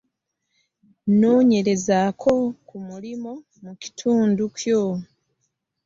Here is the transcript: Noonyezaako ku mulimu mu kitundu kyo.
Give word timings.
Noonyezaako 1.19 2.33
ku 2.67 2.75
mulimu 2.87 3.33
mu 3.63 3.71
kitundu 3.81 4.43
kyo. 4.57 4.81